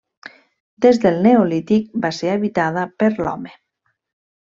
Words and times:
Des 0.85 1.01
del 1.03 1.21
Neolític, 1.27 1.87
va 2.07 2.13
ser 2.23 2.33
habitada 2.39 2.91
per 3.03 3.15
l'home. 3.23 3.57